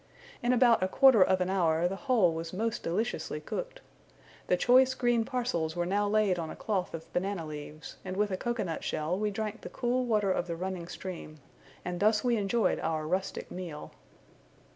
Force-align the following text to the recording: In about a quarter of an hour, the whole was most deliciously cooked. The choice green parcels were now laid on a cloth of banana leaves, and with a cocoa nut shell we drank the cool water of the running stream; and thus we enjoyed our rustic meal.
In 0.41 0.51
about 0.51 0.81
a 0.81 0.87
quarter 0.87 1.21
of 1.23 1.41
an 1.41 1.49
hour, 1.51 1.87
the 1.87 1.95
whole 1.95 2.33
was 2.33 2.53
most 2.53 2.81
deliciously 2.81 3.39
cooked. 3.39 3.81
The 4.47 4.57
choice 4.57 4.95
green 4.95 5.25
parcels 5.25 5.75
were 5.75 5.85
now 5.85 6.07
laid 6.09 6.39
on 6.39 6.49
a 6.49 6.55
cloth 6.55 6.95
of 6.95 7.13
banana 7.13 7.45
leaves, 7.45 7.97
and 8.03 8.17
with 8.17 8.31
a 8.31 8.35
cocoa 8.37 8.63
nut 8.63 8.83
shell 8.83 9.15
we 9.15 9.29
drank 9.29 9.61
the 9.61 9.69
cool 9.69 10.03
water 10.03 10.31
of 10.31 10.47
the 10.47 10.55
running 10.55 10.87
stream; 10.87 11.39
and 11.85 11.99
thus 11.99 12.23
we 12.23 12.35
enjoyed 12.37 12.79
our 12.79 13.05
rustic 13.07 13.51
meal. 13.51 13.91